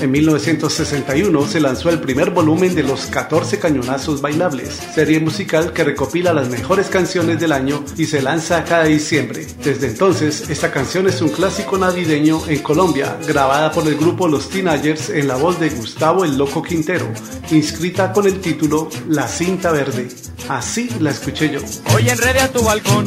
En 0.00 0.12
1961 0.12 1.46
se 1.48 1.58
lanzó 1.58 1.90
el 1.90 2.00
primer 2.00 2.30
volumen 2.30 2.72
de 2.76 2.84
Los 2.84 3.06
14 3.06 3.58
Cañonazos 3.58 4.20
Bailables, 4.20 4.80
serie 4.94 5.18
musical 5.18 5.72
que 5.72 5.82
recopila 5.82 6.32
las 6.32 6.48
mejores 6.48 6.86
canciones 6.86 7.40
del 7.40 7.50
año 7.50 7.84
y 7.96 8.04
se 8.04 8.22
lanza 8.22 8.62
cada 8.62 8.84
diciembre. 8.84 9.44
Desde 9.64 9.88
entonces, 9.88 10.48
esta 10.50 10.70
canción 10.70 11.08
es 11.08 11.20
un 11.20 11.30
clásico 11.30 11.76
navideño 11.78 12.46
en 12.46 12.62
Colombia, 12.62 13.18
grabada 13.26 13.72
por 13.72 13.88
el 13.88 13.96
grupo 13.96 14.28
Los 14.28 14.48
Teenagers 14.48 15.10
en 15.10 15.26
la 15.26 15.36
voz 15.36 15.58
de 15.58 15.70
Gustavo 15.70 16.24
el 16.24 16.38
Loco 16.38 16.62
Quintero, 16.62 17.08
inscrita 17.50 18.12
con 18.12 18.26
el 18.26 18.40
título 18.40 18.88
La 19.08 19.26
Cinta 19.26 19.72
Verde. 19.72 20.27
Así 20.48 20.88
la 21.00 21.10
escuché 21.10 21.50
yo. 21.50 21.60
Hoy 21.94 22.08
enredé 22.08 22.40
a 22.40 22.48
tu 22.48 22.62
balcón 22.62 23.04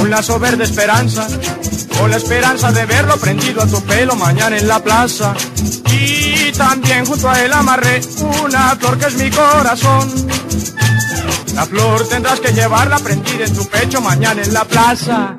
un 0.00 0.10
lazo 0.10 0.38
verde 0.38 0.64
esperanza, 0.64 1.26
con 1.98 2.10
la 2.10 2.16
esperanza 2.16 2.72
de 2.72 2.84
verlo 2.86 3.16
prendido 3.16 3.62
a 3.62 3.66
tu 3.66 3.80
pelo 3.82 4.16
mañana 4.16 4.56
en 4.56 4.66
la 4.66 4.82
plaza. 4.82 5.34
Y 5.92 6.52
también 6.52 7.06
junto 7.06 7.30
a 7.30 7.44
él 7.44 7.52
amarré 7.52 8.00
una 8.44 8.74
flor 8.76 8.98
que 8.98 9.06
es 9.06 9.14
mi 9.14 9.30
corazón. 9.30 10.28
La 11.54 11.66
flor 11.66 12.08
tendrás 12.08 12.40
que 12.40 12.52
llevarla 12.52 12.98
prendida 12.98 13.44
en 13.44 13.54
tu 13.54 13.64
pecho 13.66 14.00
mañana 14.00 14.42
en 14.42 14.52
la 14.52 14.64
plaza. 14.64 15.36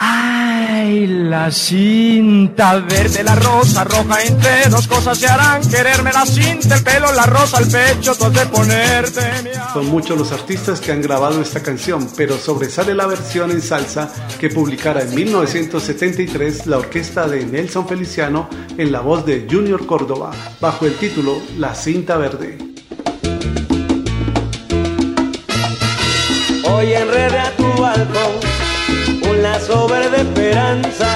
Ay, 0.00 1.06
la 1.08 1.50
cinta 1.50 2.76
verde, 2.78 3.24
la 3.24 3.34
rosa 3.34 3.82
roja, 3.82 4.22
entre 4.22 4.68
dos 4.70 4.86
cosas 4.86 5.18
se 5.18 5.26
harán 5.26 5.60
quererme 5.68 6.12
la 6.12 6.24
cinta, 6.24 6.76
el 6.76 6.84
pelo, 6.84 7.12
la 7.12 7.26
rosa, 7.26 7.58
el 7.58 7.68
pecho, 7.68 8.14
tú 8.14 8.26
has 8.26 8.32
de 8.32 8.46
ponerte 8.46 9.20
mi 9.42 9.50
Son 9.72 9.86
muchos 9.86 10.16
los 10.16 10.30
artistas 10.30 10.80
que 10.80 10.92
han 10.92 11.02
grabado 11.02 11.42
esta 11.42 11.60
canción, 11.62 12.08
pero 12.16 12.38
sobresale 12.38 12.94
la 12.94 13.06
versión 13.06 13.50
en 13.50 13.60
salsa 13.60 14.12
que 14.38 14.50
publicara 14.50 15.02
en 15.02 15.14
1973 15.14 16.66
la 16.68 16.78
orquesta 16.78 17.26
de 17.26 17.44
Nelson 17.44 17.88
Feliciano 17.88 18.48
en 18.76 18.92
la 18.92 19.00
voz 19.00 19.26
de 19.26 19.48
Junior 19.50 19.84
Córdoba, 19.84 20.30
bajo 20.60 20.86
el 20.86 20.94
título 20.94 21.42
La 21.58 21.74
cinta 21.74 22.16
verde. 22.16 22.56
Hoy 26.70 26.92
enredé 26.92 27.38
a 27.38 27.56
tu 27.56 27.67
lazo 29.58 29.88
verde 29.88 30.18
esperanza, 30.18 31.08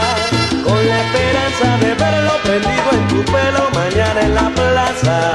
con 0.64 0.86
la 0.88 1.00
esperanza 1.04 1.78
de 1.78 1.94
verlo 1.94 2.32
prendido 2.42 2.90
en 2.92 3.08
tu 3.08 3.24
pelo 3.30 3.70
mañana 3.72 4.20
en 4.20 4.34
la 4.34 4.50
plaza. 4.50 5.34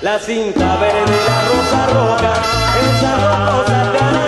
La 0.00 0.18
cinta 0.18 0.76
verde, 0.76 1.16
la 1.28 1.38
rosa 1.48 1.86
roja, 1.92 2.32
esas 2.88 3.22
dos 3.22 3.38
cosas 3.50 3.92
te 3.92 4.25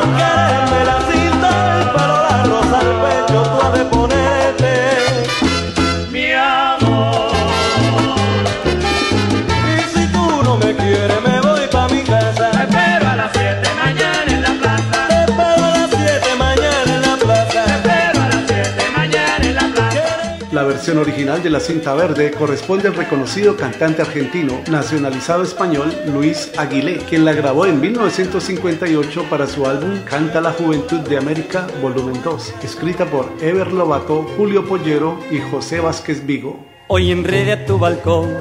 La 20.52 20.62
versión 20.62 20.96
original 20.96 21.42
de 21.42 21.50
La 21.50 21.60
cinta 21.60 21.92
verde 21.94 22.30
corresponde 22.30 22.88
al 22.88 22.94
reconocido 22.94 23.54
cantante 23.54 24.00
argentino 24.00 24.62
nacionalizado 24.70 25.42
español 25.42 25.92
Luis 26.06 26.50
Aguilé, 26.56 26.98
quien 26.98 27.26
la 27.26 27.34
grabó 27.34 27.66
en 27.66 27.78
1958 27.78 29.24
para 29.28 29.46
su 29.46 29.66
álbum 29.66 29.98
Canta 30.06 30.40
la 30.40 30.52
Juventud 30.52 31.00
de 31.00 31.18
América 31.18 31.66
Volumen 31.82 32.22
2, 32.22 32.54
escrita 32.62 33.04
por 33.04 33.30
Ever 33.42 33.72
Lobato, 33.72 34.22
Julio 34.38 34.66
Pollero 34.66 35.18
y 35.30 35.38
José 35.38 35.80
Vázquez 35.80 36.24
Vigo. 36.24 36.58
Hoy 36.88 37.10
enrede 37.10 37.52
a 37.52 37.66
tu 37.66 37.78
balcón 37.78 38.34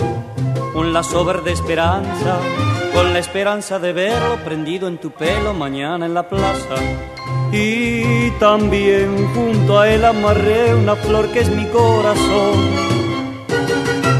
un 0.75 0.93
lazo 0.93 1.25
verde 1.25 1.51
esperanza, 1.51 2.39
con 2.97 3.13
la 3.13 3.19
esperanza 3.19 3.77
de 3.77 3.93
verlo 3.93 4.37
prendido 4.43 4.87
en 4.87 4.97
tu 4.97 5.11
pelo 5.11 5.53
mañana 5.53 6.07
en 6.07 6.15
la 6.15 6.27
plaza. 6.27 6.77
Y 7.51 8.31
también 8.39 9.27
junto 9.35 9.79
a 9.79 9.87
él 9.87 10.03
amarré 10.03 10.73
una 10.73 10.95
flor 10.95 11.27
que 11.27 11.41
es 11.41 11.49
mi 11.49 11.65
corazón. 11.67 12.55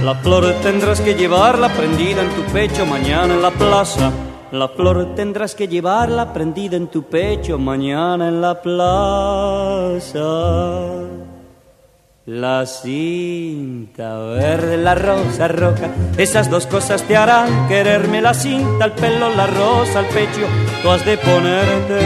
La 0.04 0.14
flor 0.14 0.54
tendrás 0.62 1.02
que 1.02 1.16
llevarla 1.16 1.70
prendida 1.70 2.22
en 2.22 2.30
tu 2.30 2.44
pecho 2.54 2.86
mañana 2.86 3.34
en 3.34 3.42
la 3.42 3.50
plaza. 3.50 4.12
La 4.52 4.68
flor 4.68 5.16
tendrás 5.16 5.56
que 5.56 5.68
llevarla 5.68 6.32
prendida 6.32 6.78
en 6.78 6.86
tu 6.88 7.02
pecho 7.02 7.58
mañana 7.58 8.28
en 8.28 8.42
la 8.42 8.62
plaza. 8.62 10.18
La 12.48 12.66
cinta 12.66 14.20
verde, 14.20 14.78
la 14.78 14.96
rosa 14.96 15.50
roja, 15.50 15.90
esas 16.18 16.50
dos 16.50 16.66
cosas 16.66 17.04
te 17.04 17.18
harán 17.18 17.68
quererme. 17.68 18.22
La 18.22 18.34
cinta, 18.34 18.86
el 18.86 18.94
pelo, 18.94 19.30
la 19.36 19.48
rosa, 19.48 20.00
el 20.00 20.06
pecho, 20.06 20.48
tú 20.82 20.90
has 20.90 21.06
de 21.06 21.18
ponerte. 21.18 22.00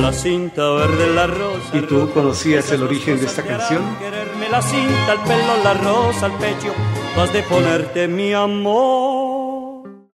La 0.00 0.10
cinta 0.10 0.70
verde, 0.70 1.14
la 1.14 1.26
rosa. 1.26 1.68
¿Y 1.74 1.80
tú 1.82 2.00
roja, 2.00 2.14
conocías 2.14 2.72
el 2.72 2.82
origen 2.82 3.20
de 3.20 3.26
esta 3.26 3.42
canción? 3.42 3.82
Quererme 3.98 4.48
la 4.48 4.62
cinta, 4.62 5.12
el 5.12 5.20
pelo, 5.28 5.62
la 5.62 5.74
rosa, 5.74 6.26
el 6.28 6.32
pecho, 6.32 6.72
tú 7.14 7.20
has 7.20 7.32
de 7.34 7.42
ponerte 7.42 8.08
mi 8.08 8.32
amor. 8.32 9.27